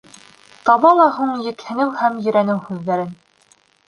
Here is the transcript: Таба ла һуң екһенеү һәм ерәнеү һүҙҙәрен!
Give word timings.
Таба 0.69 0.93
ла 0.99 1.03
һуң 1.17 1.33
екһенеү 1.51 1.91
һәм 1.99 2.17
ерәнеү 2.29 2.57
һүҙҙәрен! 2.71 3.13